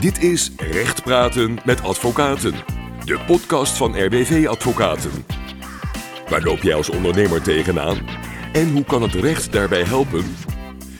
[0.00, 2.52] Dit is Recht Praten met Advocaten,
[3.04, 5.10] de podcast van RWV Advocaten.
[6.28, 7.98] Waar loop jij als ondernemer tegenaan?
[8.52, 10.24] En hoe kan het recht daarbij helpen?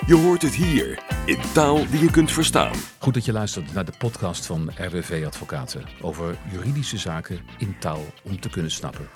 [0.06, 2.72] Je hoort het hier, in taal die je kunt verstaan.
[2.98, 8.04] Goed dat je luistert naar de podcast van RWV Advocaten over juridische zaken in taal
[8.22, 9.08] om te kunnen snappen.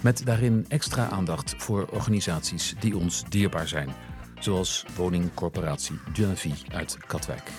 [0.00, 3.88] Met daarin extra aandacht voor organisaties die ons dierbaar zijn,
[4.38, 7.50] zoals woningcorporatie Dunavie uit Katwijk.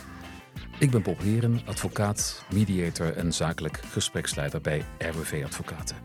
[0.79, 5.95] Ik ben Bob Heren, advocaat, mediator en zakelijk gespreksleider bij RWV Advocaten.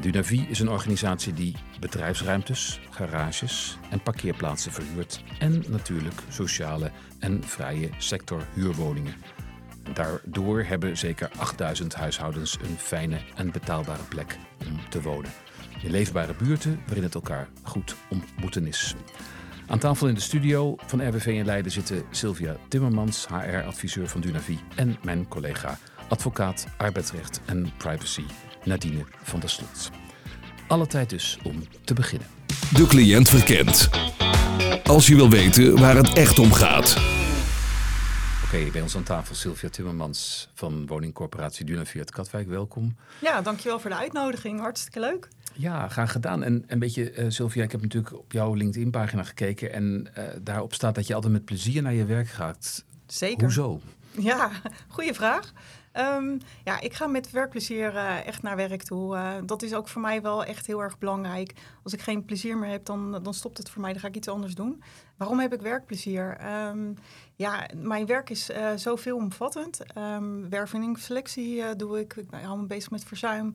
[0.00, 7.90] Dunavie is een organisatie die bedrijfsruimtes, garages en parkeerplaatsen verhuurt en natuurlijk sociale en vrije
[7.98, 9.14] sector huurwoningen.
[9.94, 15.30] Daardoor hebben zeker 8000 huishoudens een fijne en betaalbare plek om te wonen.
[15.82, 18.94] In leefbare buurten waarin het elkaar goed ontmoeten is.
[19.66, 24.58] Aan tafel in de studio van RWV in Leiden zitten Sylvia Timmermans, HR-adviseur van Dunavie,
[24.74, 28.24] en mijn collega, advocaat arbeidsrecht en privacy,
[28.64, 29.90] Nadine van der Slot.
[30.68, 32.28] Alle tijd dus om te beginnen.
[32.74, 33.88] De cliënt verkent.
[34.84, 36.96] Als je wil weten waar het echt om gaat.
[38.44, 42.48] Oké, bij ons aan tafel Sylvia Timmermans van woningcorporatie Dunavie uit Katwijk.
[42.48, 42.96] Welkom.
[43.18, 44.60] Ja, dankjewel voor de uitnodiging.
[44.60, 45.28] Hartstikke leuk.
[45.52, 46.42] Ja, graag gedaan.
[46.42, 49.72] En een beetje, uh, Sylvia, ik heb natuurlijk op jouw LinkedIn-pagina gekeken.
[49.72, 52.84] En uh, daarop staat dat je altijd met plezier naar je werk gaat.
[53.06, 53.42] Zeker.
[53.42, 53.80] Hoezo?
[54.10, 54.50] Ja,
[54.88, 55.52] goede vraag.
[55.96, 59.14] Um, ja, ik ga met werkplezier uh, echt naar werk toe.
[59.16, 61.54] Uh, dat is ook voor mij wel echt heel erg belangrijk.
[61.82, 63.92] Als ik geen plezier meer heb, dan, dan stopt het voor mij.
[63.92, 64.82] Dan ga ik iets anders doen.
[65.16, 66.38] Waarom heb ik werkplezier?
[66.68, 66.96] Um,
[67.34, 69.80] ja, mijn werk is uh, zo veelomvattend.
[69.98, 72.14] Um, werving selectie doe ik.
[72.16, 73.54] Ik hou me bezig met verzuim.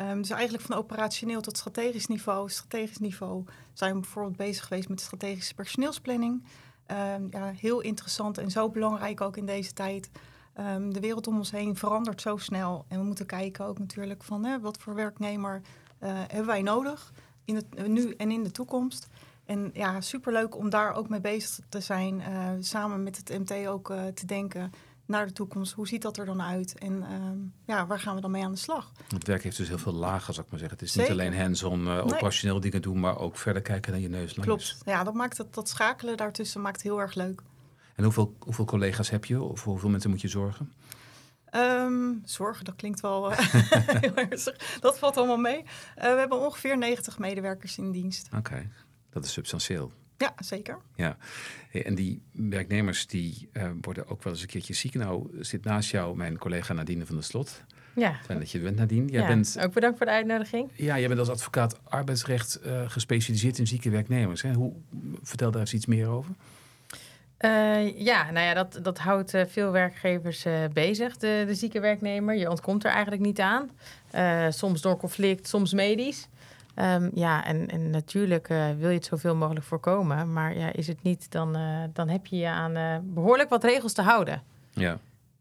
[0.00, 2.50] Um, dus eigenlijk van operationeel tot strategisch niveau.
[2.50, 6.44] Strategisch niveau zijn we bijvoorbeeld bezig geweest met strategische personeelsplanning.
[6.90, 10.10] Um, ja, heel interessant en zo belangrijk ook in deze tijd.
[10.60, 12.84] Um, de wereld om ons heen verandert zo snel.
[12.88, 15.62] En we moeten kijken ook natuurlijk van hè, wat voor werknemer
[16.02, 17.12] uh, hebben wij nodig
[17.44, 19.08] in het, nu en in de toekomst.
[19.44, 22.20] En ja, superleuk om daar ook mee bezig te zijn.
[22.20, 24.72] Uh, samen met het MT ook te denken
[25.06, 25.72] naar de toekomst.
[25.72, 26.78] Hoe ziet dat er dan uit?
[26.78, 28.92] En um, ja, waar gaan we dan mee aan de slag?
[29.08, 30.78] Het werk heeft dus heel veel lagen, zou ik maar zeggen.
[30.78, 31.10] Het is Zeker.
[31.10, 32.62] niet alleen hands-on uh, operationeel nee.
[32.62, 34.34] dingen doen, maar ook verder kijken naar je neus.
[34.34, 34.78] Klopt.
[34.84, 37.42] Ja, dat maakt het, dat schakelen daartussen maakt heel erg leuk.
[37.94, 39.42] En hoeveel, hoeveel collega's heb je?
[39.42, 40.72] Of voor hoeveel mensen moet je zorgen?
[41.54, 43.38] Um, zorgen, dat klinkt wel uh,
[44.00, 44.78] heel ernstig.
[44.80, 45.58] Dat valt allemaal mee.
[45.58, 45.64] Uh,
[45.94, 48.26] we hebben ongeveer 90 medewerkers in dienst.
[48.26, 48.70] Oké, okay.
[49.10, 49.92] dat is substantieel.
[50.18, 50.78] Ja, zeker.
[50.94, 51.16] Ja,
[51.72, 54.94] en die werknemers die uh, worden ook wel eens een keertje ziek.
[54.94, 57.62] Nou zit naast jou mijn collega Nadine van der Slot.
[57.94, 58.14] Ja.
[58.24, 59.10] Fijn dat je er bent, Nadine.
[59.10, 60.70] Jij ja, bent, ook bedankt voor de uitnodiging.
[60.74, 64.42] Ja, jij bent als advocaat arbeidsrecht uh, gespecialiseerd in zieke werknemers.
[64.42, 64.52] Hè?
[64.52, 64.72] Hoe,
[65.22, 66.34] vertel daar eens iets meer over.
[67.40, 71.80] Uh, ja, nou ja, dat, dat houdt uh, veel werkgevers uh, bezig, de, de zieke
[71.80, 72.34] werknemer.
[72.34, 73.70] Je ontkomt er eigenlijk niet aan.
[74.52, 76.28] soms door conflict, soms medisch.
[76.76, 78.48] Um, ja, en, en natuurlijk
[78.78, 80.32] wil je het zoveel mogelijk voorkomen.
[80.32, 81.58] Maar ja, is het niet, dan,
[81.92, 84.42] dan heb je je aan behoorlijk wat regels te houden.
[84.72, 84.98] Ja,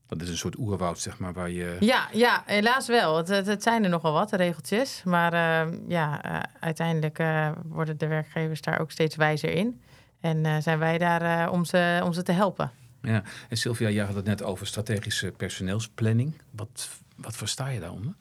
[0.07, 1.77] dat is een soort oerwoud, zeg maar, waar je...
[1.79, 3.17] Ja, ja helaas wel.
[3.17, 5.01] Het, het, het zijn er nogal wat, regeltjes.
[5.03, 6.21] Maar ehm, ja,
[6.59, 7.23] uiteindelijk
[7.65, 9.81] worden de werkgevers daar ook steeds wijzer in.
[10.19, 12.71] En zijn wij daar om, ze, om ze te helpen.
[13.01, 16.41] Ja, en Sylvia, jij had het net over strategische personeelsplanning.
[16.51, 18.13] Wat, wat versta je daaronder?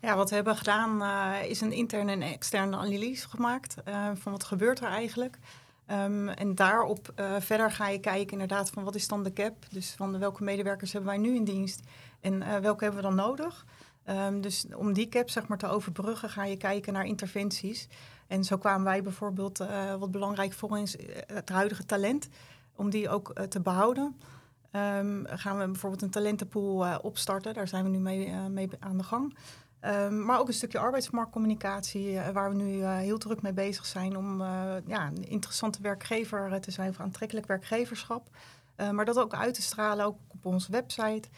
[0.00, 3.74] Ja, wat we hebben gedaan uh, is een interne en externe analyse gemaakt
[4.14, 5.38] van wat gebeurt er eigenlijk.
[5.90, 9.54] Um, en daarop verder ga je kijken inderdaad van wat is dan de cap.
[9.70, 11.80] Dus van welke medewerkers hebben wij nu in dienst
[12.20, 13.64] en welke hebben we dan nodig.
[14.08, 17.88] Um, dus om die cap zeg maar, te overbruggen ga je kijken naar interventies.
[18.26, 19.58] En zo kwamen wij bijvoorbeeld,
[19.98, 22.28] wat belangrijk voor ons, het huidige talent,
[22.76, 24.16] om die ook te behouden.
[24.72, 29.04] Um, gaan we bijvoorbeeld een talentenpool opstarten, daar zijn we nu mee, mee aan de
[29.04, 29.36] gang.
[29.84, 34.40] Um, maar ook een stukje arbeidsmarktcommunicatie, waar we nu heel druk mee bezig zijn om
[34.86, 38.28] ja, een interessante werkgever te zijn voor aantrekkelijk werkgeverschap.
[38.92, 41.28] maar dat ook uit te stralen, ook op onze website.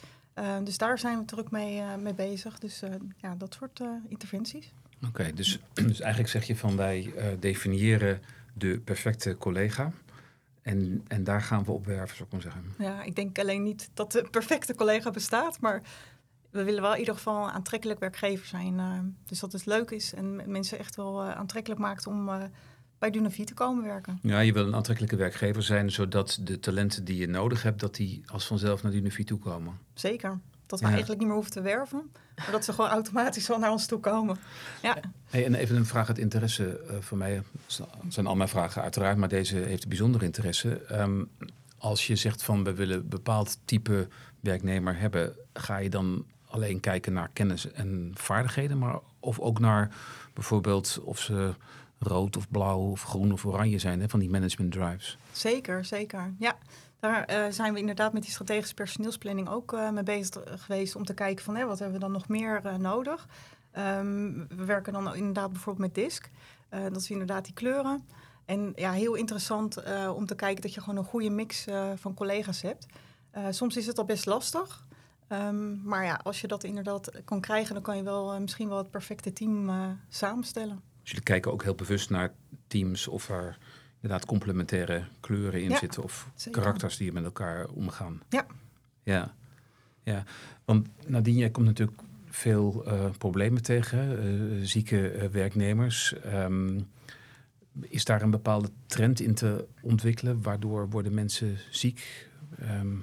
[0.64, 2.58] dus daar zijn we druk mee, mee bezig.
[2.58, 2.82] Dus
[3.16, 4.72] ja, dat soort interventies.
[4.96, 8.22] Oké, okay, dus, dus eigenlijk zeg je van wij definiëren
[8.52, 9.92] de perfecte collega.
[10.62, 12.74] En, en daar gaan we op werven, zou ik maar zeggen.
[12.78, 15.82] Ja, ik denk alleen niet dat de perfecte collega bestaat, maar
[16.50, 18.74] we willen wel in ieder geval een aantrekkelijk werkgever zijn.
[18.74, 22.30] Uh, dus dat het leuk is en mensen echt wel uh, aantrekkelijk maakt om
[22.98, 24.18] bij Dunavie te komen werken.
[24.22, 27.94] Ja, je wil een aantrekkelijke werkgever zijn, zodat de talenten die je nodig hebt, dat
[27.94, 29.78] die als vanzelf naar Dunavie toe komen.
[29.94, 30.40] Zeker.
[30.66, 30.90] Dat we ja.
[30.90, 32.10] eigenlijk niet meer hoeven te werven.
[32.36, 34.36] Maar dat ze gewoon automatisch wel naar ons toe komen.
[34.82, 34.96] Ja.
[35.24, 37.42] Hey, en even een vraag uit interesse voor mij.
[37.78, 41.00] Dat zijn al mijn vragen uiteraard, maar deze heeft een bijzonder interesse.
[41.00, 41.30] Um,
[41.80, 44.08] als je zegt van we willen een bepaald type
[44.40, 49.94] werknemer hebben, ga je dan alleen kijken naar kennis en vaardigheden, maar of ook naar
[50.34, 51.54] bijvoorbeeld of ze
[51.98, 55.18] rood of blauw of groen of oranje zijn, hè, van die management drives.
[55.32, 56.34] Zeker, zeker.
[56.38, 56.56] Ja,
[57.00, 61.04] daar uh, zijn we inderdaad met die strategische personeelsplanning ook uh, mee bezig geweest om
[61.04, 63.28] te kijken van hè, wat hebben we dan nog meer uh, nodig.
[63.78, 66.30] Um, we werken dan inderdaad bijvoorbeeld met DISC.
[66.70, 68.06] dat is inderdaad die kleuren.
[68.44, 69.82] En ja, heel interessant
[70.14, 72.86] om te kijken dat je gewoon een goede mix van collega's hebt.
[73.50, 74.84] soms is het al best lastig.
[75.32, 78.78] Um, maar ja, als je dat inderdaad kan krijgen, dan kan je wel misschien wel
[78.78, 79.70] het perfecte team
[80.08, 80.80] samenstellen.
[81.00, 82.32] Dus jullie kijken ook heel bewust naar
[82.66, 83.58] teams of er
[84.00, 88.22] inderdaad complementaire kleuren in zitten of karakters die met elkaar omgaan.
[88.28, 88.46] Ja.
[89.02, 89.34] Ja,
[90.02, 90.24] ja.
[90.64, 96.14] want Nadine, jij komt natuurlijk veel uh, problemen tegen, zieke werknemers.
[96.26, 96.88] Um,
[97.80, 100.42] is daar een bepaalde trend in te ontwikkelen?
[100.42, 102.28] Waardoor worden mensen ziek?
[102.62, 103.02] Um,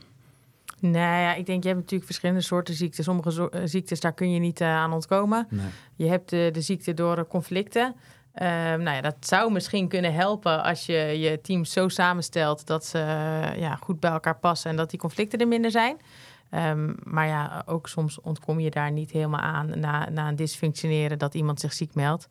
[0.79, 3.03] nou ja, ik denk, je hebt natuurlijk verschillende soorten ziekten.
[3.03, 5.47] Sommige ziektes, daar kun je niet aan ontkomen.
[5.50, 5.65] Nee.
[5.95, 7.95] Je hebt de, de ziekte door conflicten.
[8.41, 12.85] Um, nou ja, dat zou misschien kunnen helpen als je je team zo samenstelt dat
[12.85, 12.97] ze
[13.57, 15.97] ja, goed bij elkaar passen en dat die conflicten er minder zijn.
[16.51, 21.18] Um, maar ja, ook soms ontkom je daar niet helemaal aan na, na een dysfunctioneren
[21.18, 22.27] dat iemand zich ziek meldt.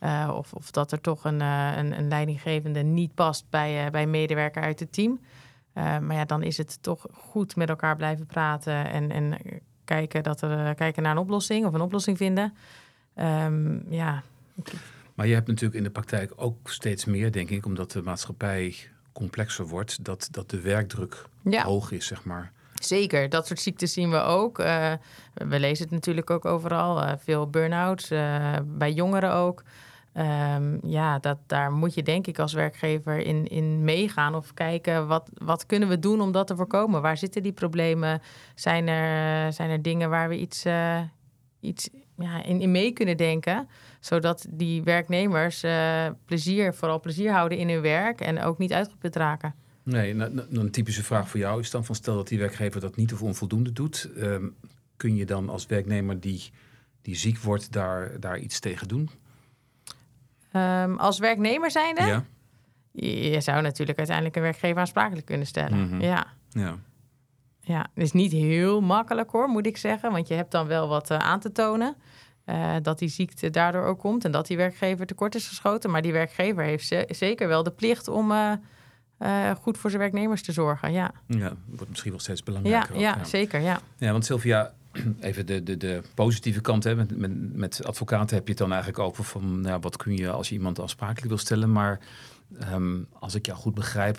[0.00, 4.10] Uh, of, of dat er toch een, een, een, leidinggevende niet past bij, bij een
[4.10, 5.20] medewerker uit het team.
[5.80, 9.38] Maar ja, dan is het toch goed met elkaar blijven praten en, en
[9.84, 12.54] kijken, dat er, kijken naar een oplossing of een oplossing vinden.
[13.16, 14.22] Um, ja.
[15.14, 18.76] Maar je hebt natuurlijk in de praktijk ook steeds meer, denk ik, omdat de maatschappij
[19.12, 22.52] complexer wordt, dat, dat de werkdruk hoog is, zeg maar.
[22.74, 24.58] Zeker, dat soort ziektes zien we ook.
[24.58, 24.92] Uh,
[25.34, 27.02] we lezen het natuurlijk ook overal.
[27.02, 28.08] Uh, veel burn-outs,
[28.64, 29.62] bij jongeren ook.
[30.14, 35.06] Um, ja, dat, daar moet je denk ik als werkgever in, in meegaan of kijken
[35.06, 37.02] wat, wat kunnen we doen om dat te voorkomen.
[37.02, 38.20] Waar zitten die problemen?
[38.54, 40.64] Zijn er, zijn er dingen waar we iets,
[41.60, 43.68] iets ja, in, in mee kunnen denken?
[44.00, 49.16] Zodat die werknemers uh, plezier, vooral plezier houden in hun werk en ook niet uitgeput
[49.16, 49.54] raken.
[49.82, 50.14] Nee,
[50.50, 53.22] een typische vraag voor jou is dan van stel dat die werkgever dat niet of
[53.22, 54.10] onvoldoende doet.
[54.16, 54.54] Um,
[54.96, 56.50] kun je dan als werknemer die,
[57.02, 59.10] die ziek wordt daar, daar iets tegen doen?
[60.52, 62.02] Um, als werknemer zijnde?
[62.02, 62.24] Ja.
[62.92, 65.78] Je zou natuurlijk uiteindelijk een werkgever aansprakelijk kunnen stellen.
[65.78, 66.00] Mm -hmm.
[66.00, 66.26] Ja.
[66.48, 66.78] ja.
[67.60, 70.12] Ja, het is niet heel makkelijk hoor, moet ik zeggen.
[70.12, 71.96] Want je hebt dan wel wat uh, aan te tonen.
[72.46, 75.90] Uh, dat die ziekte daardoor ook komt en dat die werkgever tekort is geschoten.
[75.90, 78.52] Maar die werkgever heeft ze zeker wel de plicht om uh,
[79.18, 80.92] uh, goed voor zijn werknemers te zorgen.
[80.92, 82.94] Ja, ja wordt misschien wel steeds belangrijker.
[82.94, 83.24] Ja, ja, ja.
[83.24, 83.60] zeker.
[83.60, 83.80] Ja.
[83.96, 84.72] ja, want Sylvia,
[85.20, 86.84] even de, de, de positieve kant.
[86.84, 86.94] Hè.
[86.94, 90.30] Met, met, met advocaten heb je het dan eigenlijk over van nou, wat kun je
[90.30, 91.72] als je iemand aansprakelijk wil stellen.
[91.72, 92.00] Maar
[92.72, 94.18] um, als ik jou goed begrijp,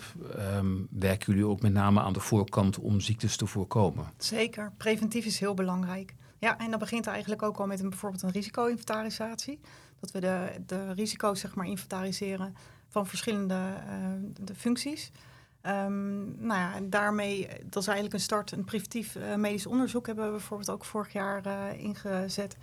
[0.56, 4.06] um, werken jullie ook met name aan de voorkant om ziektes te voorkomen.
[4.16, 6.14] Zeker, preventief is heel belangrijk.
[6.38, 9.60] Ja, en dat begint eigenlijk ook al met een, bijvoorbeeld een risico-inventarisatie.
[10.00, 12.54] Dat we de, de risico's zeg maar inventariseren
[12.88, 13.94] van verschillende uh,
[14.40, 15.10] de functies.
[15.66, 20.06] Um, nou ja, en daarmee, dat is eigenlijk een start, een preventief uh, medisch onderzoek
[20.06, 22.56] hebben we bijvoorbeeld ook vorig jaar uh, ingezet.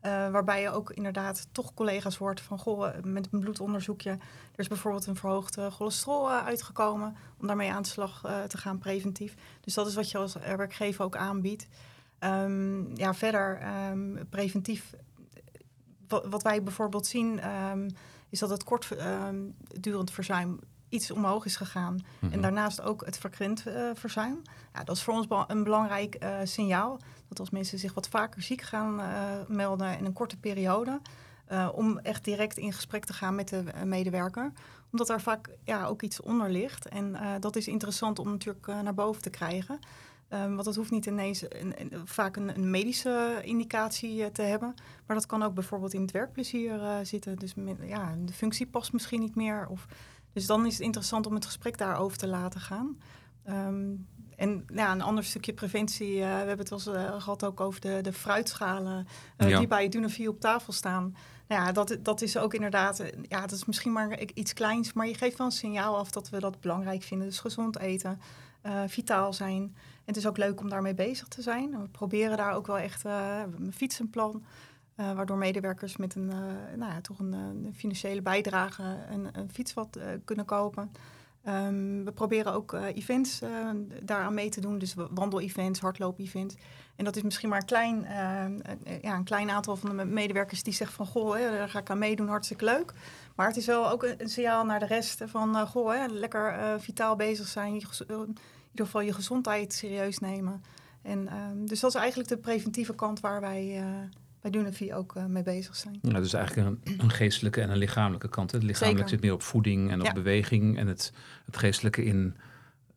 [0.00, 4.18] waarbij je ook inderdaad toch collega's hoort van, goh, met een bloedonderzoekje, er
[4.56, 9.34] is bijvoorbeeld een verhoogde cholesterol uitgekomen, om daarmee aan de slag te gaan preventief.
[9.60, 11.66] Dus dat is wat je als werkgever ook aanbiedt.
[12.20, 13.60] Um, ja, verder
[13.90, 14.94] um, preventief.
[16.08, 17.40] Wat, wat, wij bijvoorbeeld zien,
[18.28, 21.92] is dat het kortdurend verzuim iets omhoog is gegaan.
[21.92, 22.32] Mm -hmm.
[22.32, 24.42] En daarnaast ook het frequent uh, verzuim.
[24.74, 26.98] Ja, dat is voor ons een belangrijk uh, signaal.
[27.28, 29.06] Dat als mensen zich wat vaker ziek gaan uh,
[29.48, 31.00] melden in een korte periode.
[31.74, 34.52] om echt direct in gesprek te gaan met de medewerker.
[34.90, 36.88] Omdat daar vaak ja, ook iets onder ligt.
[36.88, 39.78] En dat is interessant om natuurlijk naar boven te krijgen.
[40.30, 44.42] Um, want dat hoeft niet ineens een, een, vaak een, een, medische indicatie uh, te
[44.42, 44.74] hebben.
[45.06, 47.36] Maar dat kan ook bijvoorbeeld in het werkplezier uh, zitten.
[47.36, 49.66] Dus ja, de functie past misschien niet meer.
[49.68, 49.86] Of,
[50.36, 52.98] dus dan is het interessant om het gesprek daarover te laten gaan.
[53.48, 56.12] Um, en ja, een ander stukje preventie.
[56.12, 59.06] Uh, we hebben het wel eens gehad ook over de, de fruitschalen
[59.38, 59.58] ja.
[59.58, 61.16] die bij Dunavie op tafel staan.
[61.48, 64.92] Nou ja, dat, dat is ook inderdaad, ja, dat is misschien maar iets kleins.
[64.92, 67.28] Maar je geeft wel een signaal af dat we dat belangrijk vinden.
[67.28, 68.20] Dus gezond eten,
[68.86, 69.74] vitaal zijn
[70.06, 71.70] het is ook leuk om daarmee bezig te zijn.
[71.70, 74.44] We proberen daar ook wel echt uh, een fietsenplan.
[75.00, 79.50] Uh, waardoor medewerkers met een, uh, nou ja, toch een, een, financiële bijdrage een, een
[79.50, 80.92] fiets wat kunnen kopen.
[81.48, 83.40] Um, we proberen ook events
[84.02, 84.78] daaraan mee te doen.
[84.78, 86.54] Dus wandel-events, hardloop-events.
[86.96, 88.06] En dat is misschien maar een klein,
[89.02, 91.06] ja, een klein aantal van de medewerkers die zeggen van...
[91.06, 92.92] goh, hè, daar ga ik aan meedoen, hartstikke leuk.
[93.34, 95.66] Maar het is wel ook een, signaal naar de rest van...
[95.66, 97.88] goh, hè, lekker vitaal bezig zijn, ieder
[98.74, 100.62] geval je gezondheid serieus nemen.
[101.02, 103.82] En, ehm, dus dat is eigenlijk de preventieve kant waar wij
[104.50, 105.98] bij Dunavie ook uh, mee bezig zijn.
[106.02, 108.52] Ja, dus eigenlijk een, een, geestelijke en een lichamelijke kant.
[108.52, 110.78] Het lichamelijk zit meer op voeding en op beweging.
[110.78, 111.12] En het,
[111.44, 112.36] het geestelijke in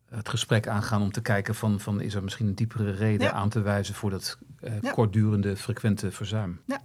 [0.08, 3.48] het gesprek aangaan om te kijken van, van is er misschien een diepere reden aan
[3.48, 6.60] te wijzen voor dat uh, kortdurende, frequente verzuim.
[6.66, 6.80] Ja,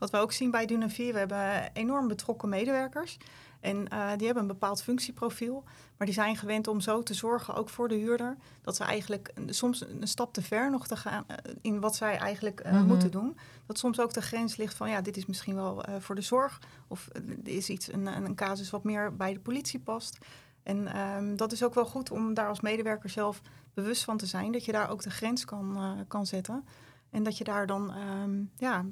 [0.00, 3.18] wat we ook zien bij Dunavie, we hebben enorm betrokken medewerkers.
[3.60, 5.64] En uh, die hebben een bepaald functieprofiel.
[5.96, 9.32] Maar die zijn gewend om zo te zorgen, ook voor de huurder, dat ze eigenlijk
[9.46, 12.78] soms een stap te ver nog te gaan uh, in wat zij eigenlijk uh, mm
[12.78, 12.86] -hmm.
[12.86, 13.36] moeten doen.
[13.66, 16.60] Dat soms ook de grens ligt van ja, dit is misschien wel voor de zorg.
[16.88, 20.18] Of er is iets, een, een casus wat meer bij de politie past.
[20.62, 23.42] En um, dat is ook wel goed om daar als medewerker zelf
[23.74, 24.52] bewust van te zijn.
[24.52, 26.64] Dat je daar ook de grens kan, kan zetten.
[27.10, 28.84] En dat je daar dan um, ja,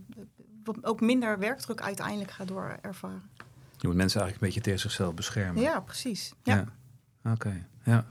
[0.82, 3.22] ook minder werkdruk uiteindelijk gaat door ervaren.
[3.78, 5.62] Je moet mensen eigenlijk een beetje tegen zichzelf beschermen.
[5.62, 6.32] Ja, precies.
[6.42, 6.54] Ja.
[6.54, 6.66] ja.
[7.32, 7.64] Oké, okay.
[7.84, 8.06] ja.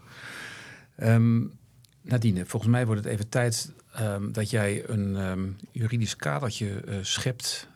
[1.15, 1.57] Um,
[2.01, 6.95] Nadine, volgens mij wordt het even tijd um, dat jij een um, juridisch kadertje uh,
[7.01, 7.67] schept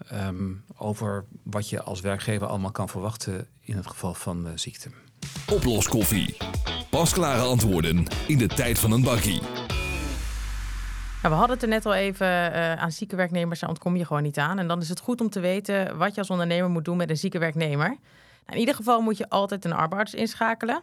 [0.76, 4.90] over wat je als werkgever allemaal kan verwachten in het geval van uh, ziekte.
[5.52, 6.38] Oploskoffie.
[6.90, 9.42] Pasklare antwoorden in de tijd van een bakkie.
[11.22, 14.06] Nou, we hadden het er net al even uh, aan zieke werknemers, daar ontkom je
[14.06, 14.60] gewoon niet aan.
[14.60, 17.10] En dan is het goed om te weten wat je als ondernemer moet doen met
[17.10, 17.88] een zieke werknemer.
[17.88, 18.00] Nou,
[18.46, 20.82] in ieder geval moet je altijd een arbeidsarts inschakelen.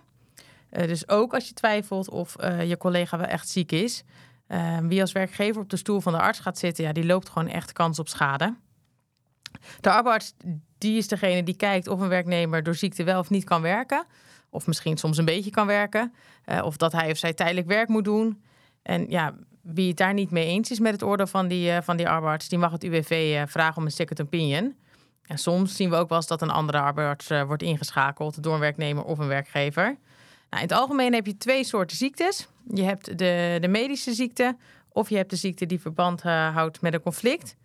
[0.72, 4.04] Uh, dus ook als je twijfelt of uh, je collega wel echt ziek is.
[4.82, 7.48] wie als werkgever op de stoel van de arts gaat zitten, ja, die loopt gewoon
[7.48, 8.54] echt kans op schade.
[9.80, 10.34] De arbeidsarts
[10.78, 14.04] die is degene die kijkt of een werknemer door ziekte wel of niet kan werken.
[14.50, 16.12] Of misschien soms een beetje kan werken.
[16.62, 18.42] of dat hij of zij tijdelijk werk moet doen.
[18.82, 21.78] En ja, wie het daar niet mee eens is met het oordeel van die, uh,
[21.82, 24.76] van die arbeidsarts, die mag het UWV uh, vragen om een second opinion.
[25.22, 28.54] En soms zien we ook wel eens dat een andere arbeidsarts uh, wordt ingeschakeld door
[28.54, 29.84] een werknemer of een werkgever.
[30.50, 32.48] Nou, in het algemeen heb je twee soorten ziektes.
[32.74, 34.56] Je hebt de, de medische ziekte
[34.88, 37.56] of je hebt de ziekte die verband houdt met een conflict.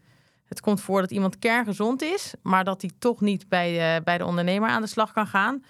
[0.45, 4.25] Het komt voor dat iemand kerngezond is, maar dat hij toch niet bij bij de
[4.25, 5.63] ondernemer aan de slag kan gaan.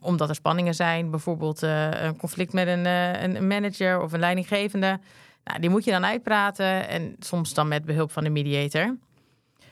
[0.00, 5.00] omdat er spanningen zijn, bijvoorbeeld een conflict met een, een manager of een leidinggevende.
[5.46, 8.96] Nou, die moet je dan uitpraten en soms dan met behulp van de mediator.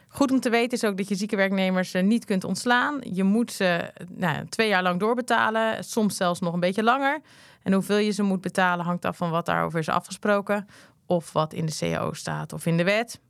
[0.08, 2.98] Goed om te weten is ook dat je zieke werknemers niet kunt ontslaan.
[3.02, 7.20] Je moet ze nou, twee jaar lang doorbetalen, soms zelfs nog een beetje langer.
[7.62, 10.68] En hoeveel je ze moet betalen hangt af van wat daarover is afgesproken.
[11.06, 13.20] Of wat in de CAO staat of in de wet.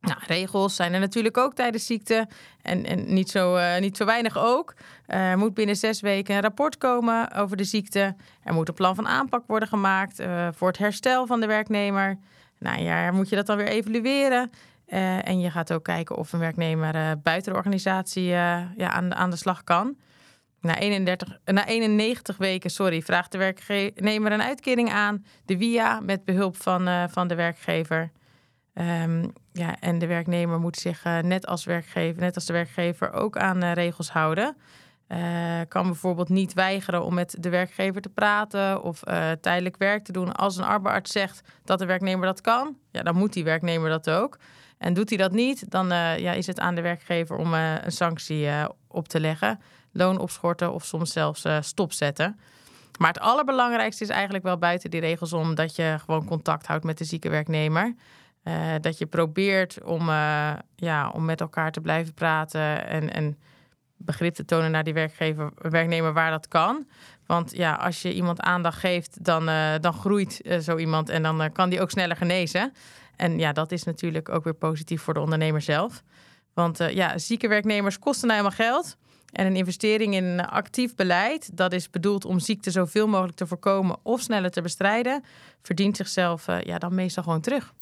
[0.00, 2.28] Nou, regels zijn er natuurlijk ook tijdens ziekte.
[2.62, 4.74] En, en niet, zo, uh, niet zo weinig ook.
[5.06, 8.16] Er moet binnen zes weken een rapport komen over de ziekte.
[8.42, 12.18] Er moet een plan van aanpak worden gemaakt uh, voor het herstel van de werknemer.
[12.58, 14.50] Nou ja, moet je dat dan weer evalueren.
[14.86, 19.36] en je gaat ook kijken of een werknemer buiten de organisatie ja, aan, aan de
[19.36, 19.96] slag kan.
[20.60, 26.24] Na, 31, na 91 weken sorry, vraagt de werknemer een uitkering aan, de WIA, met
[26.24, 28.10] behulp van, van de werkgever.
[28.80, 33.12] Um, ja, en de werknemer moet zich uh, net als werkgever, net als de werkgever,
[33.12, 34.56] ook aan uh, regels houden.
[35.08, 39.02] Uh, kan bijvoorbeeld niet weigeren om met de werkgever te praten of
[39.40, 40.32] tijdelijk werk te doen.
[40.32, 44.10] Als een arbeidsarts zegt dat de werknemer dat kan, ja, dan moet die werknemer dat
[44.10, 44.38] ook.
[44.78, 45.86] En doet hij dat niet, dan
[46.18, 48.48] ja, is het aan de werkgever om een sanctie
[48.88, 49.60] op te leggen.
[49.92, 52.38] Loon opschorten of soms zelfs stopzetten.
[52.98, 56.84] Maar het allerbelangrijkste is eigenlijk wel buiten die regels om dat je gewoon contact houdt
[56.84, 57.94] met de zieke werknemer.
[58.48, 63.38] Uh, dat je probeert om, uh, ja, om met elkaar te blijven praten en, en
[63.96, 66.86] begrip te tonen naar die werkgever, werknemer waar dat kan.
[67.26, 71.52] Want ja, als je iemand aandacht geeft, dan, uh, dan groeit zo iemand en dan
[71.52, 72.72] kan die ook sneller genezen.
[73.16, 76.02] En ja, dat is natuurlijk ook weer positief voor de ondernemer zelf.
[76.54, 78.96] Want ja, zieke werknemers kosten nou helemaal geld.
[79.32, 83.96] En een investering in actief beleid, dat is bedoeld om ziekte zoveel mogelijk te voorkomen
[84.02, 85.24] of sneller te bestrijden,
[85.62, 87.74] verdient zichzelf ja, dan meestal gewoon terug.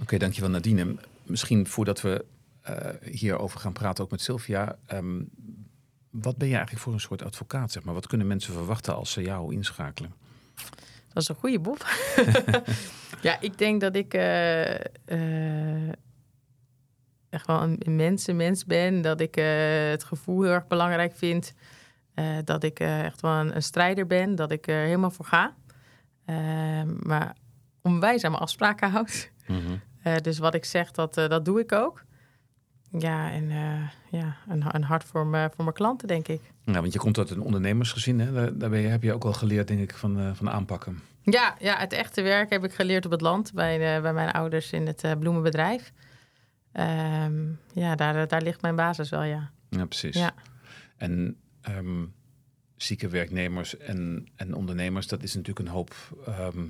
[0.00, 0.96] Oké, dankjewel Nadine.
[1.22, 2.24] Misschien voordat we
[2.68, 2.76] uh,
[3.12, 4.76] hierover gaan praten, ook met Sylvia.
[4.92, 5.28] Um,
[6.10, 7.72] wat ben je eigenlijk voor een soort advocaat?
[7.72, 7.94] Zeg maar?
[7.94, 10.14] Wat kunnen mensen verwachten als ze jou inschakelen?
[11.12, 11.78] Dat is een goede boef.
[13.22, 14.74] ja, ik denk dat ik uh,
[15.06, 15.88] uh,
[17.30, 19.02] echt wel een, mensenmens ben.
[19.02, 19.34] Dat ik
[19.90, 21.54] het gevoel heel erg belangrijk vind.
[22.44, 24.34] dat ik echt wel een, een, strijder ben.
[24.34, 25.54] Dat ik er helemaal voor ga.
[27.02, 27.36] Maar
[27.82, 29.30] onwijs aan mijn afspraken houd.
[29.46, 29.80] Mm -hmm.
[30.04, 32.04] Uh, dus wat ik zeg, dat, dat doe ik ook.
[32.98, 36.40] Ja, en uh, ja, een, een hart voor, me, voor mijn klanten, denk ik.
[36.64, 38.32] Ja, want je komt uit een ondernemersgezin, hè?
[38.32, 41.00] Daar, daar je, heb je ook al geleerd, denk ik, van, van aanpakken.
[41.22, 44.72] Ja, ja, het echte werk heb ik geleerd op het land bij, bij mijn ouders
[44.72, 45.92] in het bloemenbedrijf.
[46.72, 49.50] Um, ja, daar, daar ligt mijn basis wel, ja.
[49.68, 50.16] Ja, precies.
[50.16, 50.34] Ja.
[50.96, 52.04] En ehm,
[52.76, 55.94] zieke werknemers en, en ondernemers, dat is natuurlijk een hoop.
[56.26, 56.64] ehm,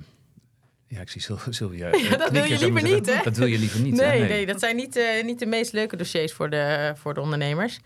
[0.91, 1.91] ja, ik zie Syl- Sylvia.
[1.91, 3.23] eh, dat wil je liever niet, hè?
[3.23, 4.01] Dat wil je liever niet.
[4.01, 4.07] hè?
[4.07, 7.21] Nee, nee, dat zijn niet, eh, niet de meest leuke dossiers voor de, voor de
[7.21, 7.81] ondernemers.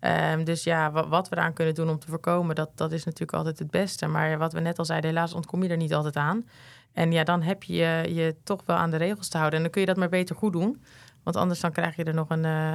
[0.00, 3.04] Ehm, dus ja, wa- wat we eraan kunnen doen om te voorkomen, dat, dat is
[3.04, 4.06] natuurlijk altijd het beste.
[4.06, 6.48] Maar wat we net al zeiden, helaas ontkom je er niet altijd aan.
[6.92, 9.56] En ja, dan heb je je, je toch wel aan de regels te houden.
[9.56, 10.82] En dan kun je dat maar beter goed doen.
[11.22, 12.74] Want anders dan krijg je er nog een, eh,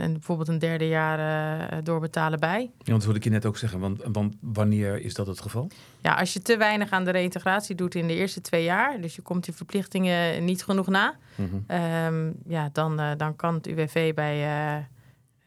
[0.00, 1.18] een bijvoorbeeld een derde jaar
[1.68, 2.60] eh, doorbetalen bij.
[2.60, 3.80] Ja, want dat wilde ik je net ook zeggen.
[3.80, 5.68] Want, want wanneer is dat het geval?
[6.00, 9.16] Ja, als je te weinig aan de reïntegratie doet in de eerste twee jaar, dus
[9.16, 11.56] je komt je verplichtingen niet genoeg na, Mhm.
[11.66, 14.36] Ehm, ja, dan, eh, dan kan het UWV bij,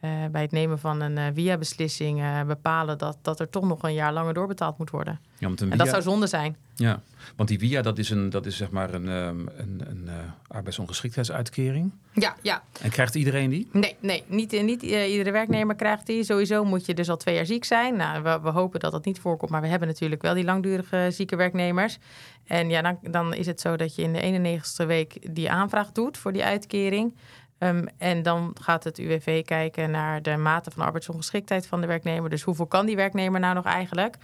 [0.00, 3.82] eh, bij het nemen van een eh via-beslissing eh, bepalen dat, dat er toch nog
[3.82, 5.20] een jaar langer doorbetaald moet worden.
[5.38, 6.56] Ja, want een En dat via- zou zonde zijn.
[6.74, 7.02] Ja,
[7.36, 10.08] want die via dat is, een, dat is zeg maar een, ehm, een, een
[10.46, 11.92] arbeidsongeschiktheidsuitkering.
[12.12, 12.62] Ja, ja.
[12.80, 13.68] En krijgt iedereen die?
[13.72, 16.24] Nee, nee niet, niet iedere werknemer krijgt die.
[16.24, 17.96] Sowieso moet je dus al twee jaar ziek zijn.
[17.96, 21.08] Nou, we, we hopen dat dat niet voorkomt, maar we hebben natuurlijk wel die langdurige
[21.10, 21.98] zieke werknemers.
[22.46, 25.92] En ja, dan, dan is het zo dat je in de 91ste week die aanvraag
[25.92, 27.14] doet voor die uitkering.
[27.58, 32.30] Ehm, en dan gaat het UWV kijken naar de mate van arbeidsongeschiktheid van de werknemer.
[32.30, 34.16] Dus hoeveel kan die werknemer nou nog eigenlijk?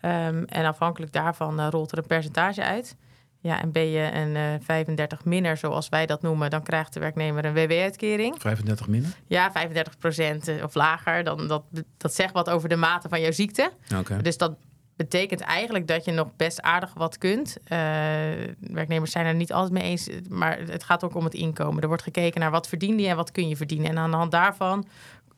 [0.00, 2.96] Ehm, en afhankelijk daarvan eh, rolt er een percentage uit.
[3.40, 7.00] Ja, en ben je een eh 35 minner, zoals wij dat noemen, dan krijgt de
[7.00, 8.34] werknemer een WW-uitkering.
[8.38, 9.10] 35 minder?
[9.26, 11.24] Ja, 35 procent of lager.
[11.24, 11.62] Dan, dat,
[11.96, 13.70] dat zegt wat over de mate van jouw ziekte.
[13.98, 14.22] Oké.
[14.22, 14.56] Dus dat
[14.96, 17.56] betekent eigenlijk dat je nog best aardig wat kunt.
[17.64, 17.78] Eh,
[18.60, 21.82] werknemers zijn er niet altijd mee eens, maar het gaat ook om het inkomen.
[21.82, 23.90] Er wordt gekeken naar wat verdien je en wat kun je verdienen.
[23.90, 24.86] En aan de hand daarvan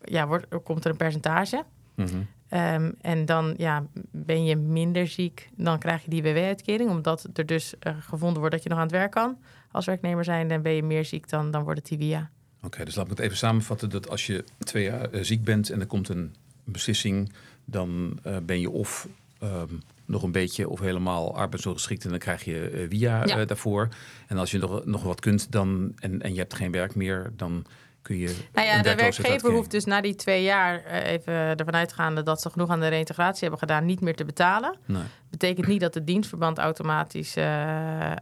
[0.02, 1.64] ja, wordt, komt er een percentage.
[1.94, 2.16] Mhm.
[2.48, 6.90] Ehm, en dan ja, ben je minder ziek, dan krijg je die WW-uitkering.
[6.90, 9.38] Omdat er dus eh, gevonden wordt dat je nog aan het werk kan
[9.70, 10.50] als werknemer zijn.
[10.50, 12.30] En ben je meer ziek, dan, dan wordt het die via.
[12.62, 13.90] Oké, dus laat me het even samenvatten.
[13.90, 16.34] Dat als je twee jaar eh, ziek bent en er komt een
[16.64, 17.32] beslissing,
[17.64, 19.08] dan ben je of
[19.40, 19.74] ehm,
[20.06, 23.38] nog een beetje of helemaal arbeidsongeschikt en dan krijg je eh, via Ja.
[23.38, 23.88] eh, daarvoor.
[24.26, 27.30] En als je nog, nog wat kunt dan, en, en je hebt geen werk meer,
[27.36, 27.64] dan
[28.02, 28.36] kun je.
[28.52, 32.40] Nou ja, de werkgever hoeft dus na die twee jaar eh, even ervan uitgaande dat
[32.40, 34.76] ze genoeg aan de reintegratie hebben gedaan, niet meer te betalen.
[34.86, 35.02] Nee.
[35.30, 37.36] Betekent niet dat het dienstverband automatisch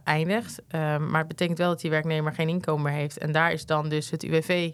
[0.03, 0.61] eindigt.
[0.67, 3.17] eh, maar het betekent wel dat die werknemer geen inkomen meer heeft.
[3.17, 4.71] En daar is dan dus het UWV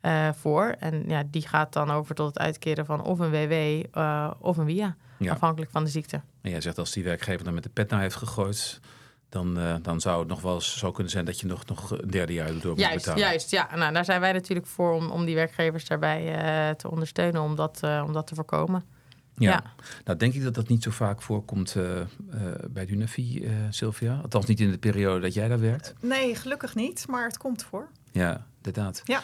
[0.00, 0.74] eh, voor.
[0.78, 3.52] En ja, die gaat dan over tot het uitkeren van of een WW
[3.92, 4.96] eh, of een WIA.
[5.18, 5.32] Ja.
[5.32, 6.20] Afhankelijk van de ziekte.
[6.40, 8.80] En jij zegt als die werkgever dan met de pet naar heeft gegooid,
[9.28, 11.90] dan, eh, dan zou het nog wel eens zo kunnen zijn dat je nog, nog
[11.90, 13.20] een derde jaar door moet Juist, betalen.
[13.20, 13.50] juist.
[13.50, 17.42] Ja, nou, daar zijn wij natuurlijk voor om, om die werkgevers daarbij eh, te ondersteunen
[17.42, 18.84] om dat, eh, om dat te voorkomen.
[19.34, 19.50] Ja.
[19.50, 19.62] Ja.
[20.04, 22.06] Nou, denk ik dat dat niet zo vaak voorkomt eh, eh,
[22.70, 24.18] bij Dunafi, eh Sylvia.
[24.22, 25.94] Althans niet in de periode dat jij daar werkt.
[26.00, 27.88] Nee, gelukkig niet, maar het komt voor.
[28.12, 29.02] Ja, inderdaad.
[29.04, 29.22] Ja.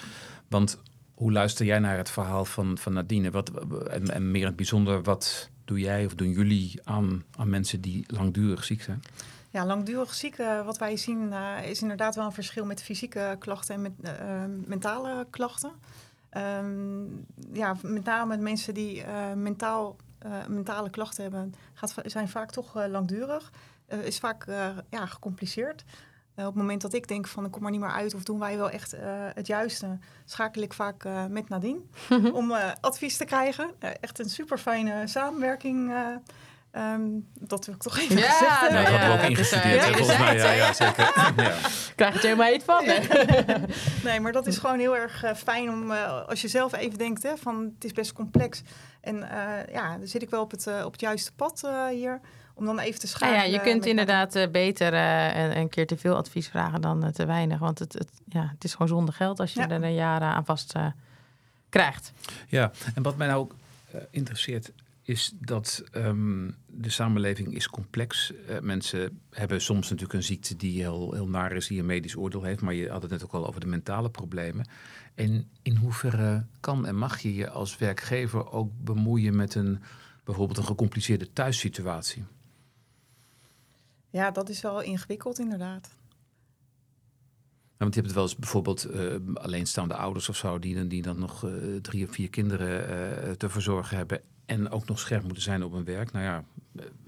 [0.49, 0.79] Want
[1.15, 3.31] hoe luister jij naar het verhaal van, van Nadine?
[3.31, 3.51] Wat,
[3.89, 7.81] en, en meer in het bijzonder, wat doe jij of doen jullie aan, aan mensen
[7.81, 9.03] die langdurig ziek zijn?
[9.51, 13.75] Ja, langdurig zieken, wat wij zien, eh, is inderdaad wel een verschil met fysieke klachten
[13.75, 15.73] en met eh, eh, mentale klachten.
[16.31, 17.05] Ehm,
[17.53, 22.77] ja, met name mensen die eh, mentaal, eh, mentale klachten hebben, gaat, zijn vaak toch
[22.77, 23.53] eh, langdurig.
[23.87, 25.85] Eh, is vaak eh, ja, gecompliceerd.
[26.37, 28.23] Eh, op het moment dat ik denk van ik kom er niet meer uit of
[28.23, 29.03] doen wij wel echt eh,
[29.35, 31.79] het juiste, schakel ik vaak eh, met Nadine
[32.33, 33.71] om eh, advies te krijgen.
[33.79, 35.91] Eh, echt een super fijne samenwerking.
[35.93, 36.07] eh,
[36.71, 37.03] ehm,
[37.41, 38.73] dat wil ik toch even Ja, gezegd hebben.
[38.83, 40.37] nou dat hadden we ja, ook ingestudeerd, hè, volgens mij.
[40.37, 41.13] Ja, ja, zeker.
[41.37, 41.55] Ja.
[41.95, 42.85] Krijg je er helemaal heet van.
[42.85, 42.99] hè?
[44.11, 47.23] Nee, maar dat is gewoon heel erg fijn om, eh, als je zelf even denkt,
[47.23, 48.63] hè, van het is best complex.
[49.01, 52.21] En eh, ja, dan zit ik wel op het, op het juiste pad eh, hier,
[52.59, 53.51] om dan even te Nou schakelen.
[53.51, 57.05] ja, je kunt inderdaad eh, beter eh, een, een keer te veel advies vragen dan
[57.05, 57.59] eh, te weinig.
[57.59, 59.69] Want het, het, ja, het is gewoon zonde geld als je Ja.
[59.69, 60.87] er een jaar aan vast eh,
[61.69, 62.13] krijgt.
[62.49, 63.55] Ja, en wat mij nou ook
[64.11, 68.33] interesseert is dat ehm, de samenleving is complex.
[68.49, 72.17] Eh, mensen hebben soms natuurlijk een ziekte die heel, heel naar is, die een medisch
[72.17, 72.61] oordeel heeft.
[72.61, 74.69] Maar je had het net ook al over de mentale problemen.
[75.15, 79.83] En in hoeverre kan en mag je je als werkgever ook bemoeien met een
[80.25, 82.25] bijvoorbeeld een gecompliceerde thuissituatie?
[84.17, 85.89] Ja, dat is wel ingewikkeld inderdaad.
[87.79, 90.89] Ja, want je hebt het wel eens bijvoorbeeld eh, alleenstaande ouders of zo, die dan,
[90.89, 91.51] die dan nog eh,
[91.83, 94.21] drie of vier kinderen eh, te verzorgen hebben.
[94.47, 96.13] En ook nog scherp moeten zijn op hun werk.
[96.13, 96.45] Nou ja,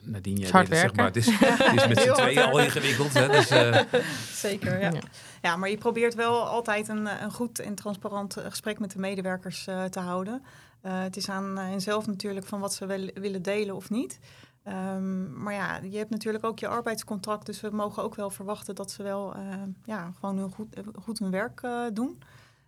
[0.02, 1.04] Nadine, jij weet het, zeg maar.
[1.04, 1.70] Het is, werken.
[1.70, 3.14] het is met z'n tweeën al ingewikkeld.
[3.14, 3.28] Hè?
[3.28, 3.80] Dus, eh,
[4.46, 4.92] Zeker, ja.
[5.42, 5.56] Ja.
[5.56, 9.84] maar je probeert wel altijd een, een goed en transparant gesprek met de medewerkers eh,
[9.84, 10.42] te houden.
[10.80, 14.18] Eh, het is aan hen zelf natuurlijk van wat ze wel, willen delen of niet.
[14.62, 18.74] Ehm, maar ja, je hebt natuurlijk ook je arbeidscontract, dus we mogen ook wel verwachten
[18.74, 22.22] dat ze wel eh, ja, gewoon hun goed, eh, goed hun werk eh, doen.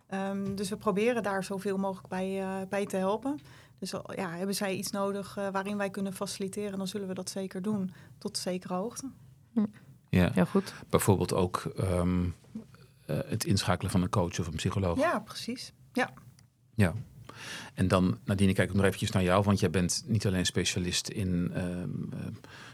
[0.07, 3.39] Ehm, dus we proberen daar zoveel mogelijk bij, eh, bij te helpen.
[3.79, 7.61] Dus ja, hebben zij iets nodig waarin wij kunnen faciliteren, dan zullen we dat zeker
[7.61, 9.09] doen, tot zekere hoogte.
[10.09, 10.31] Ja.
[10.33, 10.73] Heel goed.
[10.89, 12.25] Bijvoorbeeld ook ehm,
[13.05, 14.97] eh, het inschakelen van een coach of een psycholoog.
[14.97, 15.73] Ja, precies.
[15.93, 16.09] Ja.
[17.73, 19.43] En dan, Nadine, kijk ik nog eventjes naar jou.
[19.43, 21.63] Want jij bent niet alleen specialist in eh,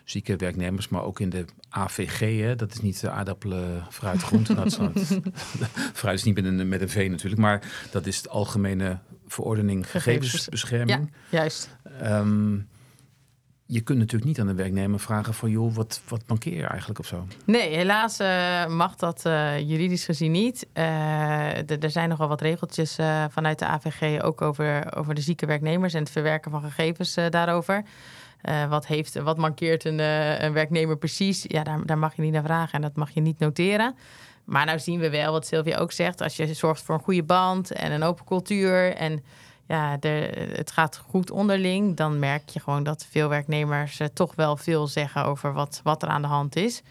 [0.04, 2.20] zieke werknemers, maar ook in de AVG.
[2.20, 2.56] Hè?
[2.56, 4.54] Dat is niet de aardappelen, fruit, groente.
[4.56, 4.78] dat is,
[5.94, 7.42] fruit is niet met een, met een V natuurlijk.
[7.42, 11.12] Maar dat is de algemene verordening gegevensbescherming.
[11.30, 11.70] Juist.
[12.00, 12.58] Ehm,
[13.68, 15.50] je kunt natuurlijk niet aan de werknemer vragen van...
[15.50, 17.28] joh, wat, wat mankeer je eigenlijk of zo?
[17.46, 20.68] Nee, helaas eh, mag dat eh, juridisch gezien niet.
[20.74, 22.98] Eh, er zijn nogal wat regeltjes
[23.30, 27.84] vanuit de AVG ook over, over de zieke werknemers en het verwerken van gegevens daarover.
[28.70, 30.00] Wat, heeft, wat mankeert een,
[30.44, 31.46] een werknemer precies?
[31.48, 33.96] Ja, daar, daar mag je niet naar vragen en dat mag je niet noteren.
[34.44, 37.24] Maar nou zien we wel, wat Sylvia ook zegt, als je zorgt voor een goede
[37.24, 39.24] band en een open cultuur en
[39.68, 44.36] ja, de, het gaat goed onderling, dan merk je gewoon dat veel werknemers eh, toch
[44.36, 46.82] wel veel zeggen over wat, wat er aan de hand is.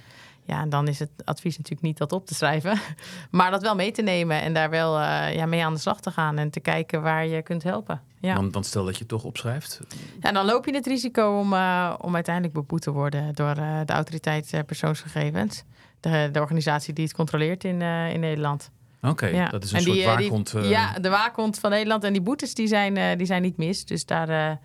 [0.44, 2.78] Ja, en dan is het advies natuurlijk niet dat op te schrijven,
[3.30, 6.00] maar dat wel mee te nemen en daar wel eh, ja, mee aan de slag
[6.00, 8.02] te gaan en te kijken waar je kunt helpen.
[8.20, 8.34] Ja.
[8.34, 9.80] Want, want stel dat je het toch opschrijft.
[10.20, 13.92] Ja, dan loop je het risico om, eh, om uiteindelijk beboet te worden door de
[13.92, 15.64] autoriteit persoonsgegevens.
[16.00, 18.70] De, de organisatie die het controleert in, in Nederland.
[19.02, 19.48] Oké, Ja.
[19.48, 20.54] dat is een En soort die, eh, die- waakhond.
[20.54, 22.04] eh, Ja, de waakhond van Nederland.
[22.04, 23.84] En die boetes die zijn, eh, die zijn niet mis.
[23.84, 24.58] Dus daar,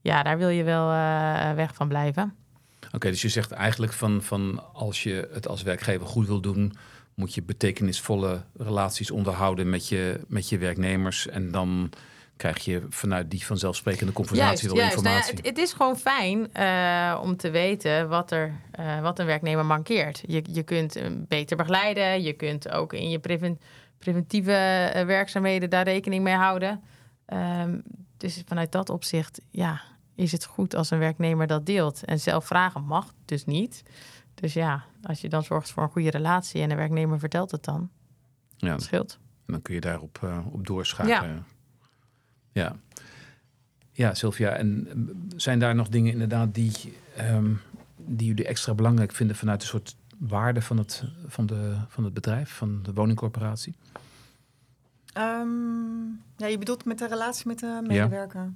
[0.00, 0.86] ja, daar wil je wel
[1.54, 2.34] weg van blijven.
[2.92, 6.72] Oké, dus je zegt eigenlijk van, van als je het als werkgever goed wil doen,
[7.14, 11.28] moet je betekenisvolle relaties onderhouden met je, met je werknemers.
[11.28, 11.90] En dan
[12.36, 15.34] krijg je vanuit die vanzelfsprekende conversatie wel Nou ja, informatie.
[15.36, 19.64] het, het is gewoon fijn eh, om te weten wat, er, eh, wat een werknemer
[19.66, 20.22] mankeert.
[20.26, 22.22] Je, je kunt hem beter begeleiden.
[22.22, 23.60] Je kunt ook in je preven-
[23.98, 26.82] preventieve eh, werkzaamheden daar rekening mee houden.
[27.26, 27.78] Ehm,
[28.16, 29.80] dus vanuit dat opzicht ja,
[30.14, 32.04] is het goed als een werknemer dat deelt.
[32.04, 33.82] En zelf vragen mag dus niet.
[34.34, 37.64] Dus ja, als je dan zorgt voor een goede relatie en de werknemer vertelt het
[37.64, 37.90] dan,
[38.56, 39.18] ja, dat scheelt.
[39.46, 41.34] dan kun je daarop eh, op doorschakelen.
[41.34, 41.42] Ja.
[43.92, 44.14] Ja.
[44.14, 44.88] Sylvia, en
[45.36, 46.72] zijn daar nog dingen inderdaad die,
[47.16, 47.52] ehm,
[47.96, 52.14] die jullie extra belangrijk vinden vanuit een soort waarde van het, van, de, van het
[52.14, 53.76] bedrijf, van de woningcorporatie?
[55.12, 58.52] Ehm, ja, je bedoelt met de relatie met de medewerker.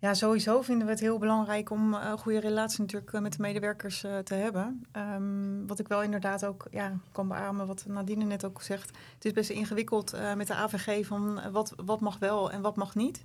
[0.00, 3.32] Ja, sowieso vinden we het heel belangrijk om eh, een goede relatie natuurlijk eh, met
[3.32, 4.86] de medewerkers eh, te hebben.
[4.92, 8.88] Ehm, wat ik wel inderdaad ook ja, kan beamen, wat Nadine net ook zegt.
[9.14, 12.94] Het is best ingewikkeld met de AVG van wat, wat mag wel en wat mag
[12.94, 13.22] niet.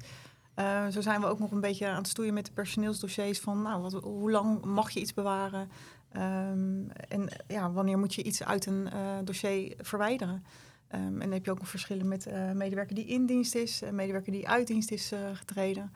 [0.53, 3.61] Eh, zo zijn we ook nog een beetje aan het stoeien met de personeelsdossiers van
[3.61, 5.69] nou, wat, hoe lang mag je iets bewaren?
[6.11, 8.89] Ehm, en ja, wanneer moet je iets uit een
[9.23, 10.43] dossier verwijderen?
[10.87, 13.95] Ehm, en dan heb je ook nog verschillen met medewerker die in dienst is, en
[13.95, 15.91] medewerker die uit dienst is getreden.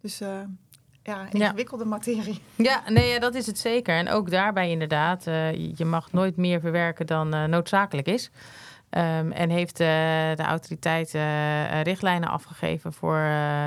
[0.00, 0.28] Dus eh,
[1.02, 2.40] ja, ingewikkelde materie.
[2.56, 3.94] Ja, nee, ja, dat is het zeker.
[3.96, 8.30] En ook daarbij inderdaad, eh, je mag nooit meer verwerken dan eh, noodzakelijk is.
[8.90, 11.10] Ehm, en heeft de autoriteit
[11.82, 13.16] richtlijnen afgegeven voor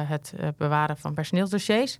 [0.07, 1.99] het bewaren van personeelsdossiers.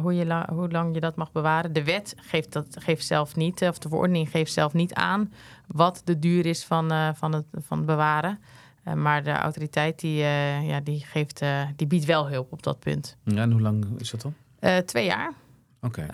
[0.00, 1.72] Hoe, je la- hoe lang je dat mag bewaren.
[1.72, 5.32] De wet geeft dat geeft zelf niet, of de verordening geeft zelf niet aan
[5.66, 8.38] wat de duur is van, van, het, van het bewaren.
[8.82, 12.62] Eh, maar de autoriteit die, eh, ja, die, geeft, eh, die biedt wel hulp op
[12.62, 13.16] dat punt.
[13.24, 14.34] Ja, en hoe lang is dat dan?
[14.84, 15.32] Twee jaar.
[15.80, 16.06] Oké.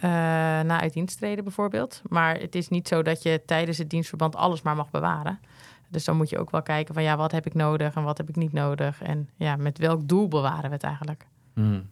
[0.65, 2.03] Na uit dienst treden bijvoorbeeld.
[2.09, 5.41] Maar het is niet zo dat je tijdens het dienstverband alles maar mag bewaren.
[5.89, 8.19] Dus dan moet je ook wel kijken van ja, wat heb ik nodig en wat
[8.19, 9.03] heb ik niet nodig.
[9.03, 11.27] En ja, met welk doel bewaren we het eigenlijk?
[11.55, 11.89] Hmm.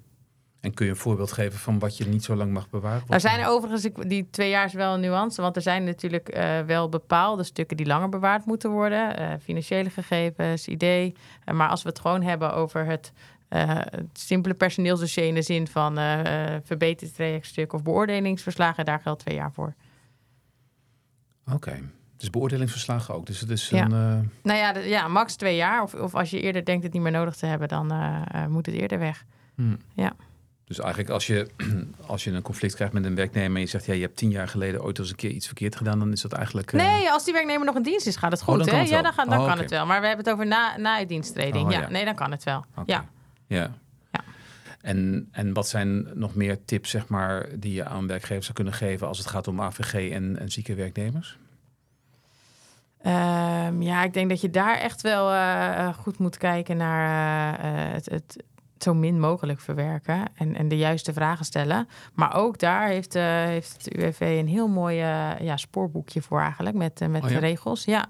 [0.61, 3.03] En kun je een voorbeeld geven van wat je niet zo lang mag bewaren?
[3.09, 5.41] Er zijn er overigens, die twee jaar is wel een nuance.
[5.43, 9.17] Want er zijn natuurlijk eh, wel bepaalde stukken die langer bewaard moeten worden.
[9.17, 11.15] Eh, financiële gegevens, idee.
[11.45, 13.13] Eh, maar als we het gewoon hebben over het,
[13.49, 15.25] het simpele personeelsdossier...
[15.27, 18.85] in de zin van eh, verbeterd trajectstuk of beoordelingsverslagen...
[18.85, 19.75] daar geldt twee jaar voor.
[21.53, 21.79] Oké.
[22.17, 23.27] Dus beoordelingsverslagen ook.
[23.27, 23.85] Dus het is Ja.
[23.85, 23.93] een...
[23.93, 25.83] eh, Nou ja, ja max twee jaar.
[25.83, 27.93] Of, of als je eerder denkt het niet meer nodig te hebben, dan
[28.49, 29.25] moet het eerder weg.
[29.55, 29.77] hmm.
[29.95, 30.13] Ja.
[30.67, 31.47] Dus eigenlijk als je,
[32.07, 33.55] als je een conflict krijgt met een werknemer...
[33.55, 35.77] en je zegt, ja, je hebt tien jaar geleden ooit eens een keer iets verkeerd
[35.77, 35.99] gedaan...
[35.99, 36.73] dan is dat eigenlijk...
[36.73, 38.59] eh, Nee, als die werknemer nog in dienst is, gaat het Oh, goed.
[38.59, 38.81] dan hè?
[38.81, 39.87] het Ja, dan, dan Oh, kan het wel.
[39.87, 41.67] Maar we hebben het over na, na uitdiensttreding.
[41.67, 41.81] Oh, ja.
[41.81, 41.89] ja.
[41.89, 42.65] nee, dan kan het wel.
[42.87, 43.05] Ja.
[43.47, 43.71] Ja.
[44.11, 44.25] Ja.
[44.81, 48.75] En, en wat zijn nog meer tips, zeg maar, die je aan werkgevers zou kunnen
[48.75, 51.39] geven als het gaat om AVG en, en zieke werknemers?
[53.03, 57.61] Ehm, ja, ik denk dat je daar echt wel eh, eh, goed moet kijken naar
[57.93, 58.43] het, het
[58.79, 61.89] zo min mogelijk verwerken en, en de juiste vragen stellen.
[62.15, 66.41] Maar ook daar heeft, eh, heeft het UWV een heel mooi eh, ja, spoorboekje voor
[66.41, 67.39] eigenlijk met, eh, met Oh ja?
[67.39, 67.85] regels.
[67.85, 68.07] Ja.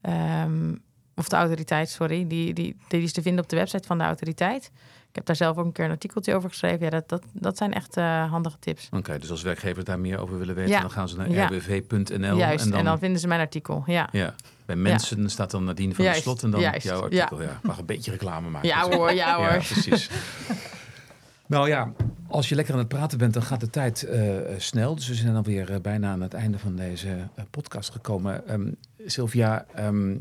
[0.00, 0.74] Ehm,
[1.14, 2.26] of de autoriteit, sorry.
[2.26, 4.70] Die, die, die is te vinden op de website van de autoriteit.
[5.16, 6.84] Heb daar zelf ook een keer een artikeltje over geschreven.
[6.84, 8.88] Ja, dat, dat, dat zijn echt uh, handige tips.
[8.92, 10.80] Oké, dus als werkgevers daar meer over willen weten, Ja.
[10.80, 11.46] dan gaan ze naar Ja.
[11.46, 12.36] rbv.nl.
[12.36, 12.98] Juist, en dan...
[12.98, 13.82] vinden ze mijn artikel.
[13.86, 17.02] Ja, ja, bij mensen staat dan Nadine van Juist, der Slot en dan juist, jouw
[17.02, 17.42] artikel.
[17.42, 17.60] Ja.
[17.62, 18.68] Mag een beetje reclame maken.
[18.68, 19.48] ja hoor, ja hoor.
[19.48, 20.10] Precies.
[21.46, 21.92] nou ja,
[22.28, 24.22] als je lekker aan het praten bent, dan gaat de tijd eh,
[24.56, 24.94] snel.
[24.94, 28.48] Dus we zijn alweer eh, bijna aan het einde van deze eh, podcast gekomen.
[28.48, 28.70] Ehm,
[29.06, 30.14] Sylvia, ehm,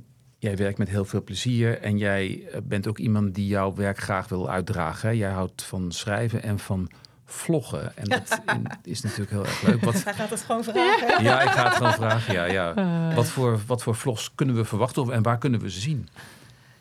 [0.45, 3.97] jij werkt met heel veel plezier en jij eh, bent ook iemand die jouw werk
[3.99, 5.09] graag wil uitdragen.
[5.09, 5.15] hè?
[5.15, 6.89] Jij houdt van schrijven en van
[7.25, 7.97] vloggen.
[7.97, 9.83] En dat in- is natuurlijk heel erg leuk.
[9.83, 11.23] Wat, Hij gaat het gewoon vragen.
[11.23, 12.33] ja, ik ga het gewoon vragen.
[12.33, 12.73] Ja, ja.
[13.15, 16.07] Wat, voor, wat voor vlogs kunnen we verwachten of- en waar kunnen we ze zien?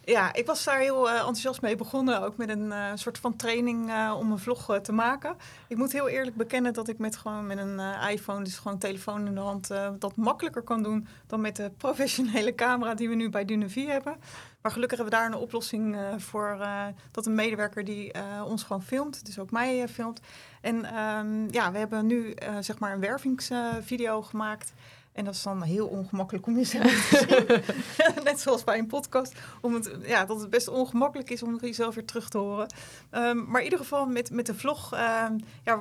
[0.05, 2.23] Ja, ik was daar heel eh, enthousiast mee begonnen.
[2.23, 5.37] Ook met een eh, soort van training eh, om een vlog te maken.
[5.69, 9.27] Ik moet heel eerlijk bekennen dat ik met gewoon met een iPhone, dus gewoon telefoon
[9.27, 13.31] in de hand, dat makkelijker kan doen dan met de professionele camera die we nu
[13.31, 14.17] bij Dune hebben.
[14.63, 16.67] Maar gelukkig hebben we daar een oplossing voor
[17.11, 18.13] dat een medewerker die
[18.45, 20.21] ons gewoon filmt, dus ook mij filmt.
[20.61, 24.73] En ehm, ja, we hebben nu zeg maar een wervingsvideo gemaakt.
[25.15, 27.19] En dat is dan heel ongemakkelijk om jezelf te
[28.09, 28.25] zien.
[28.25, 29.33] Net zoals bij een podcast.
[29.61, 32.67] Om het, ja, dat het best ongemakkelijk is om jezelf weer terug te horen.
[33.11, 34.93] Ehm, maar in ieder geval met, met de vlog.
[34.93, 35.81] ehm, ja,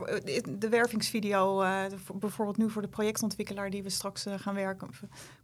[0.50, 1.62] de wervingsvideo.
[1.62, 4.90] eh, voor- bijvoorbeeld nu voor de projectontwikkelaar die we straks eh, gaan werken.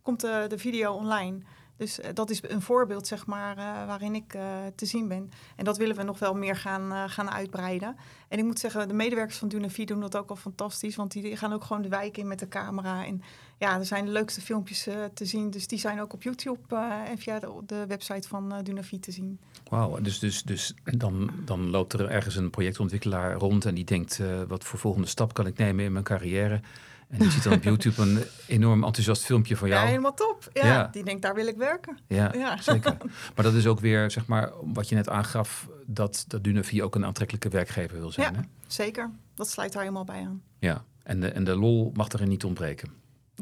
[0.01, 1.37] Komt de, de video online.
[1.77, 4.41] Dus eh, dat is een voorbeeld, zeg maar, eh, waarin ik eh,
[4.75, 5.31] te zien ben.
[5.55, 7.95] En dat willen we nog wel meer gaan, eh, gaan uitbreiden.
[8.27, 10.95] En ik moet zeggen, de medewerkers van Dunavie doen dat ook al fantastisch.
[10.95, 13.05] Want die gaan ook gewoon de wijk in met de camera.
[13.05, 13.21] En
[13.59, 15.49] ja, er zijn de leukste filmpjes eh, te zien.
[15.49, 19.11] Dus die zijn ook op YouTube eh, en via de, de website van Dunavie te
[19.11, 19.39] zien.
[19.69, 24.21] Wauw, dus, dus, dus dan, dan loopt er ergens een projectontwikkelaar rond en die denkt,
[24.47, 26.61] wat voor volgende stap kan ik nemen in mijn carrière?
[27.09, 29.87] En die ziet dan op YouTube een enorm enthousiast filmpje van Ja, jou.
[29.87, 30.49] helemaal top.
[30.53, 30.87] Ja, Ja.
[30.91, 31.97] die denkt, daar wil ik werken.
[32.07, 32.61] Ja, Ja.
[32.61, 32.97] zeker.
[33.35, 36.95] Maar dat is ook weer, zeg maar, wat je net aangaf, dat, dat Dunavie ook
[36.95, 38.33] een aantrekkelijke werkgever wil zijn.
[38.33, 38.39] Ja.
[38.39, 38.45] Hè?
[38.67, 40.41] Zeker, dat sluit daar helemaal bij aan.
[40.59, 42.89] Ja, en de, en de lol mag erin niet ontbreken.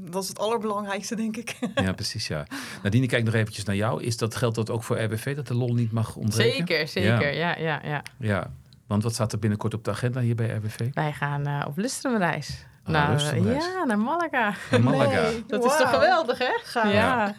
[0.01, 1.55] Dat is het allerbelangrijkste, denk ik.
[1.86, 2.45] Ja, precies, ja.
[2.83, 4.03] Nadine, ik kijk nog eventjes naar jou.
[4.03, 6.55] Is dat, geldt dat ook voor RBV, dat de lol niet mag ontbreken?
[6.67, 7.33] Zeker, zeker.
[7.33, 8.01] Ja, ja, ja.
[8.17, 8.51] Ja,
[8.88, 10.93] want wat staat er binnenkort op de agenda hier bij RBV?
[10.93, 12.65] Wij gaan eh, op lustrumreis.
[12.86, 13.65] Oh, naar, lustrumreis.
[13.65, 14.53] Ja, naar Malaga.
[14.81, 15.21] Malaga.
[15.21, 15.43] Nee.
[15.47, 16.60] Dat is toch geweldig, hè?
[16.63, 16.91] Gaaf.
[16.91, 17.36] Ja.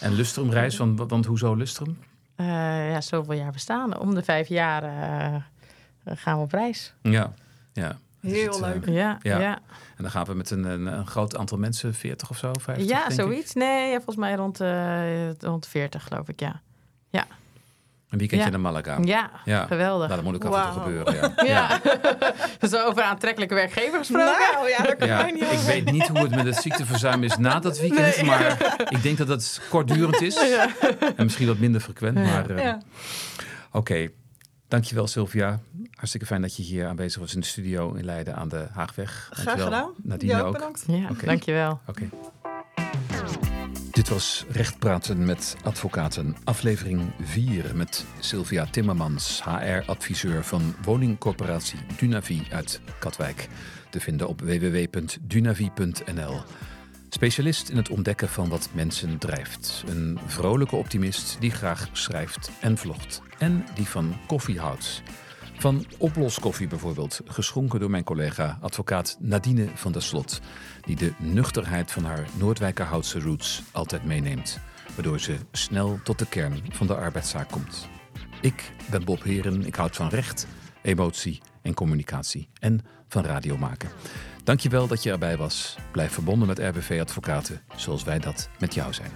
[0.00, 1.98] En Lustrumreis, want, want hoezo Lustrum?
[2.36, 2.46] Eh,
[2.90, 3.98] ja, zoveel jaar bestaan.
[3.98, 5.42] Om de vijf jaar eh,
[6.16, 6.94] gaan we op reis.
[7.02, 7.32] Ja,
[7.72, 7.98] ja.
[8.20, 8.86] Heel het, eh, leuk.
[8.88, 9.18] Ja, Ja.
[9.22, 9.38] ja.
[9.38, 9.54] ja.
[9.96, 12.86] En dan gaan we met een, een, een groot aantal mensen, 40 of zo, 50
[12.86, 13.12] denk ik.
[13.12, 13.52] zoiets.
[13.54, 16.60] Nee, ja, volgens mij rond, eh rond 40, geloof ik, ja.
[18.10, 18.52] Een weekendje Ja.
[18.52, 18.98] naar Malaga.
[19.02, 19.66] Ja, Ja.
[19.66, 20.08] geweldig.
[20.08, 21.04] Nou, dat moet ook af en toe Wauw.
[21.04, 21.80] gebeuren, ja.
[22.60, 22.68] ja.
[22.68, 24.34] Zo over aantrekkelijke werkgever gesproken.
[24.54, 27.60] Nou ja, daar kan Ja, ik weet niet hoe het met het ziekteverzuim is na
[27.60, 30.36] dat weekend, maar ik denk dat het kortdurend is.
[31.16, 32.78] En misschien wat minder frequent, maar eh, Ja.
[33.72, 34.08] oké.
[34.70, 35.60] Dankjewel Sylvia.
[35.90, 39.28] Hartstikke fijn dat je hier aanwezig was in de studio in Leiden aan de Haagweg.
[39.32, 39.90] Graag gedaan.
[40.02, 40.84] Nadine Jij ook bedankt.
[40.86, 41.80] Ja, dankjewel.
[41.86, 42.08] Oké.
[43.90, 52.46] Dit was Recht Praten met Advocaten, aflevering 4 met Sylvia Timmermans, HR-adviseur van woningcorporatie Dunavi
[52.52, 53.48] uit Katwijk.
[53.90, 56.40] Te vinden op www.dunavi.nl.
[57.12, 59.84] Specialist in het ontdekken van wat mensen drijft.
[59.86, 63.22] Een vrolijke optimist die graag schrijft en vlogt.
[63.38, 65.02] En die van koffie houdt.
[65.58, 70.40] Van oploskoffie bijvoorbeeld, geschonken door mijn collega advocaat Nadine van der Slot,
[70.80, 74.58] die de nuchterheid van haar Noordwijkerhoutse roots altijd meeneemt,
[74.94, 77.88] waardoor ze snel tot de kern van de arbeidszaak komt.
[78.40, 80.46] Ik ben Bob Heren, ik houd van recht,
[80.82, 83.90] emotie en communicatie en van radio maken.
[84.50, 85.76] Dankjewel dat je erbij was.
[85.92, 89.10] Blijf verbonden met RBV Advocaten, zoals wij dat met jou zijn.